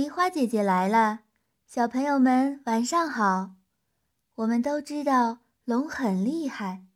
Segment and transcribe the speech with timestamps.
[0.00, 1.24] 梨花姐姐来了，
[1.66, 3.56] 小朋友们晚上好。
[4.36, 6.86] 我们都知道龙很厉害，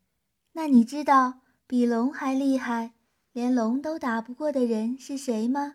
[0.52, 2.94] 那你知道比龙还厉害，
[3.32, 5.74] 连龙都打不过的人是谁吗？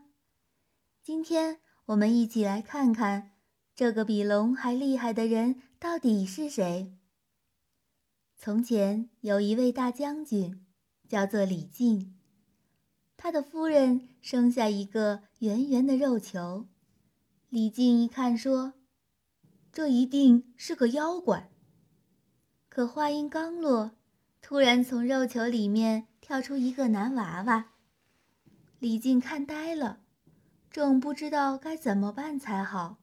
[1.04, 3.34] 今天我们一起来看看，
[3.76, 6.98] 这个比龙还厉害的人到底是谁。
[8.38, 10.66] 从前有一位大将军，
[11.08, 12.18] 叫做李靖，
[13.16, 16.66] 他的夫人生下一个圆圆的肉球。
[17.50, 18.74] 李靖一看，说
[19.74, 21.50] ：“这一定是个妖怪。”
[22.70, 23.94] 可话音刚落，
[24.40, 27.72] 突然从肉球里面跳出一个男娃娃。
[28.78, 30.02] 李靖看呆了，
[30.70, 32.98] 正不知道该怎么办才好。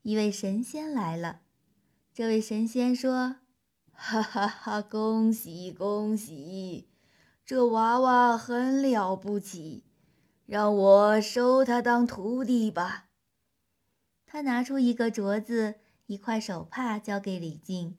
[0.00, 1.42] 一位神仙来了，
[2.14, 3.36] 这位神仙说
[3.92, 6.88] ：“哈哈哈，恭喜恭喜，
[7.44, 9.84] 这娃娃很了不起，
[10.46, 13.02] 让我收他当徒弟吧。”
[14.26, 15.76] 他拿出一个镯子、
[16.06, 17.96] 一块手帕，交给李靖，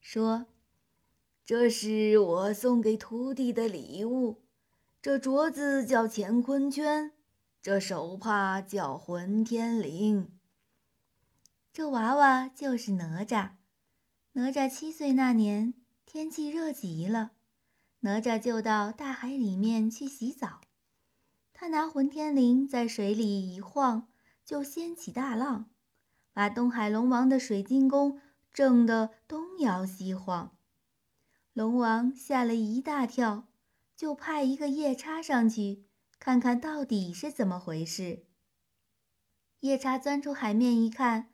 [0.00, 0.46] 说
[1.46, 4.42] ：“这是我送给徒弟的礼物。
[5.00, 7.12] 这镯子叫乾坤圈，
[7.62, 10.26] 这手帕叫混天绫。
[11.72, 13.52] 这娃娃就是哪吒。
[14.32, 17.30] 哪吒七岁那年，天气热极了，
[18.00, 20.60] 哪吒就到大海里面去洗澡。
[21.52, 24.08] 他拿混天绫在水里一晃，
[24.48, 25.68] 就掀起大浪。”
[26.32, 28.18] 把东海龙王的水晶宫
[28.50, 30.56] 震得东摇西晃，
[31.52, 33.48] 龙王吓了一大跳，
[33.94, 35.84] 就派一个夜叉上去
[36.18, 38.24] 看看到底是怎么回事。
[39.60, 41.30] 夜叉钻出海面一看，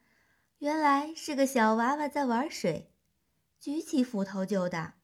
[0.59, 2.91] 原来是个小娃娃在玩水，
[3.61, 4.97] 举起斧头就打。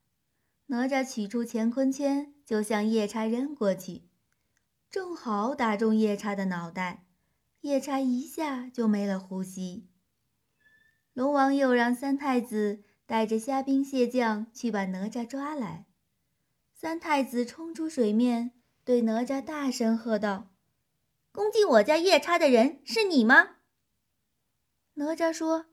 [0.67, 4.09] 哪吒取出乾坤圈就向夜叉扔过去，
[4.91, 7.05] 正好打中夜叉的脑袋，
[7.61, 9.89] 夜叉一下就没了呼吸。
[11.13, 15.87] 龙王又让三太子带着虾兵蟹将去把哪吒抓来。
[16.73, 18.53] 三太子冲出水面，
[18.85, 20.49] 对哪吒大声喝道
[21.31, 23.57] ：“攻击我家夜叉的人是你吗？”
[24.95, 25.67] 哪吒说：“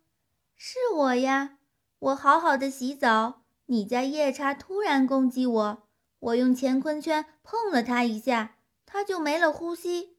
[0.58, 1.60] 是我呀，
[2.00, 5.88] 我好好的洗澡，你家夜叉突然攻击我，
[6.20, 10.17] 我用乾坤圈碰了他一下，他就没了呼吸。”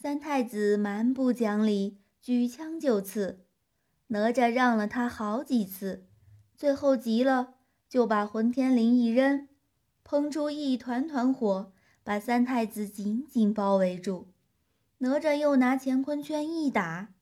[0.00, 3.40] 三太子蛮不讲理，举枪就刺。
[4.06, 6.06] 哪吒让了他好几次，
[6.56, 7.54] 最后急了，
[7.88, 9.48] 就把混天绫一扔，
[10.04, 11.72] 喷出一团团火，
[12.04, 14.28] 把三太子紧紧包围住。
[14.98, 17.12] 哪吒又拿乾坤圈一打，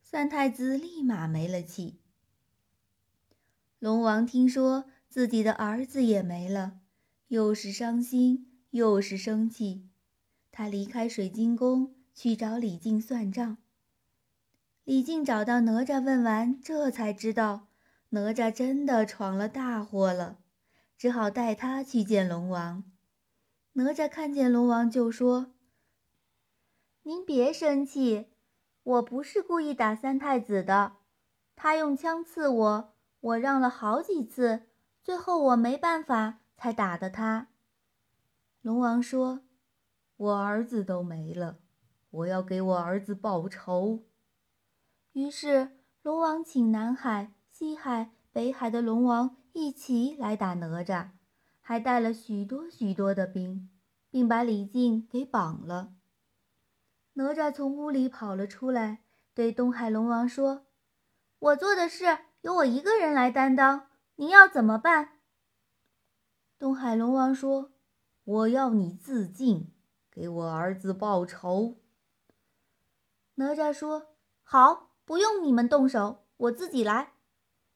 [0.00, 1.98] 三太子立马没了气。
[3.80, 6.78] 龙王听说自己的儿子也没了，
[7.26, 9.88] 又是伤心又是生气，
[10.52, 13.58] 他离开水晶宫去找李靖算账。
[14.84, 17.68] 李靖找到哪吒，问完，这才知道
[18.10, 20.40] 哪吒真的闯了大祸了，
[20.98, 22.84] 只好带他去见龙王。
[23.74, 25.54] 哪吒看见龙王就说
[27.04, 28.32] ：“您别生气，
[28.82, 30.96] 我不是故意打三太子的，
[31.56, 34.64] 他用枪刺我，我让了好几次，
[35.00, 37.48] 最后我没办法才打的他。”
[38.60, 39.40] 龙王说
[40.16, 41.58] ：“我儿子都没了，
[42.12, 44.04] 我要给我儿子报仇。”
[45.12, 51.10] 于是，龙王请南海、西海、北海的龙王一起来打哪吒，
[51.60, 53.68] 还带了许多许多的兵，
[54.08, 55.92] 并把李靖给绑了。
[57.14, 59.02] 哪吒从屋里跑了出来，
[59.34, 60.64] 对东海龙王说
[61.38, 65.18] ：“我做的事由我一个人来担当，您要怎么办？”
[66.58, 67.72] 东海龙王说
[68.24, 69.74] ：“我要你自尽，
[70.10, 71.76] 给我儿子报仇。”
[73.42, 77.14] 哪吒说：“好。”不用你们动手，我自己来。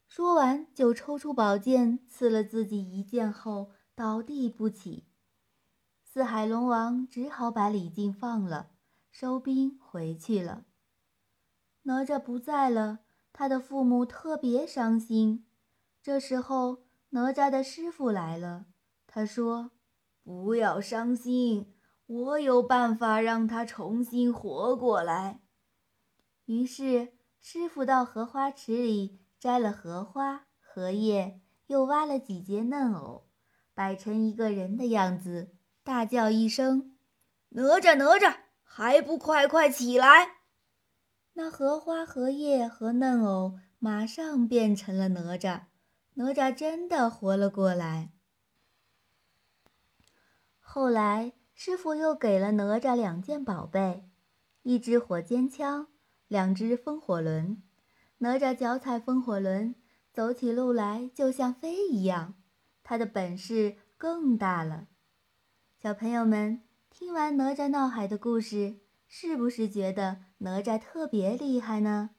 [0.06, 5.08] 说完，就抽出宝剑刺了自己一剑后倒地不起。
[6.04, 8.70] 四海龙王只好把李靖放了，
[9.10, 10.64] 收兵回去了。
[11.82, 13.00] 哪吒不在了，
[13.32, 15.44] 他的父母特别伤心。
[16.00, 18.66] 这时候，哪吒的师傅来了，
[19.08, 19.72] 他说
[20.22, 21.74] ：“不要伤心，
[22.06, 25.40] 我有办法让他重新活过来。”
[26.46, 27.12] 于是。
[27.48, 33.28] 师傅到荷花池里摘了荷花、荷叶，又挖了几节嫩藕，
[33.72, 35.54] 摆成一个人的样子，
[35.84, 36.96] 大叫一声
[37.50, 40.38] ：“哪吒，哪吒，还不快快起来！”
[41.34, 45.66] 那荷花、荷叶和嫩藕马上变成了哪吒，
[46.14, 48.10] 哪吒真的活了过来。
[50.58, 54.10] 后来，师傅又给了哪吒两件宝贝。
[54.62, 55.86] 一支火尖枪，
[56.28, 57.62] 两只风火轮。
[58.18, 59.74] 哪吒脚踩风火轮，
[60.12, 62.34] 走起路来就像飞一样。
[62.82, 64.88] 他的本事更大了。
[65.82, 72.10] 小朋友们，听完哪吒闹海的故事，是不是觉得哪吒特别厉害呢？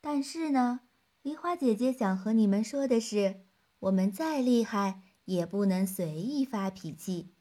[0.00, 0.80] 但是呢，
[1.22, 3.46] 梨花姐姐想和你们说的是，
[3.80, 7.32] 我们再厉害，也不能随意发脾气，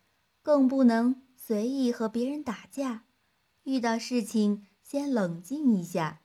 [0.41, 3.03] 更不能随意和别人打架。
[3.63, 6.21] 遇到事情，先冷静一下。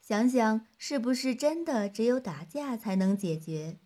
[0.00, 3.78] 想想是不是真的只有打架才能解决？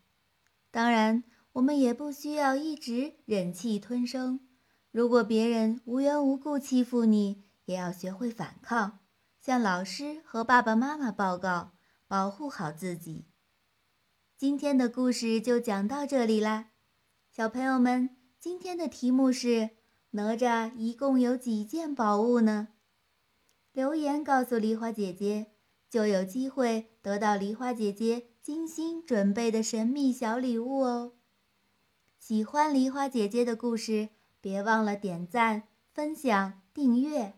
[0.70, 4.40] 当然，我们也不需要一直忍气吞声。
[4.90, 9.00] 如果别人无缘无故欺负你，也要学会反抗，
[9.42, 11.72] 向老师和爸爸妈妈报告，
[12.08, 13.26] 保护好自己。
[14.38, 16.70] 今天的故事就讲到这里啦，
[17.30, 19.72] 小朋友们，今天的题目是：
[20.12, 22.68] 哪吒一共有几件宝物呢？
[23.74, 25.48] 留言告诉梨花姐姐。
[25.90, 31.12] 就有机会得到梨花姐姐精心准备的神秘小礼物哦！
[32.18, 34.08] 喜欢梨花姐姐的故事，
[34.40, 37.34] 别忘了点赞、分享、订阅。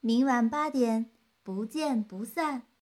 [0.00, 1.10] 明晚八点，
[1.42, 2.69] 不见不散。